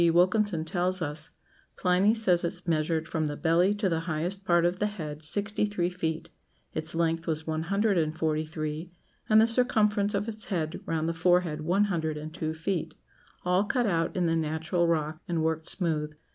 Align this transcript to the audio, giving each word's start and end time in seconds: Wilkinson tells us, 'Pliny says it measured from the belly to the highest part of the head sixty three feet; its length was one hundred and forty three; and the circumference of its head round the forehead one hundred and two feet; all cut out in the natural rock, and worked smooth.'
Wilkinson 0.09 0.65
tells 0.65 0.99
us, 0.99 1.29
'Pliny 1.77 2.15
says 2.15 2.43
it 2.43 2.63
measured 2.67 3.07
from 3.07 3.27
the 3.27 3.37
belly 3.37 3.75
to 3.75 3.87
the 3.87 3.99
highest 4.09 4.43
part 4.43 4.65
of 4.65 4.79
the 4.79 4.87
head 4.87 5.21
sixty 5.23 5.67
three 5.67 5.91
feet; 5.91 6.31
its 6.73 6.95
length 6.95 7.27
was 7.27 7.45
one 7.45 7.61
hundred 7.69 7.99
and 7.99 8.17
forty 8.17 8.43
three; 8.43 8.91
and 9.29 9.39
the 9.39 9.45
circumference 9.47 10.15
of 10.15 10.27
its 10.27 10.45
head 10.45 10.81
round 10.87 11.07
the 11.07 11.13
forehead 11.13 11.61
one 11.61 11.83
hundred 11.83 12.17
and 12.17 12.33
two 12.33 12.51
feet; 12.55 12.95
all 13.45 13.63
cut 13.63 13.85
out 13.85 14.15
in 14.17 14.25
the 14.25 14.35
natural 14.35 14.87
rock, 14.87 15.21
and 15.27 15.43
worked 15.43 15.69
smooth.' 15.69 16.11